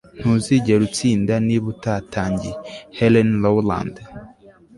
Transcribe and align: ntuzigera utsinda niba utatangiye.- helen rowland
ntuzigera 0.19 0.81
utsinda 0.87 1.33
niba 1.47 1.65
utatangiye.- 1.73 2.53
helen 2.97 3.29
rowland 3.43 3.95